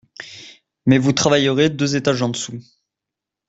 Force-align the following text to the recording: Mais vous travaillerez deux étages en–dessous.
Mais 0.87 0.97
vous 0.97 1.13
travaillerez 1.13 1.69
deux 1.69 1.95
étages 1.95 2.23
en–dessous. 2.23 2.59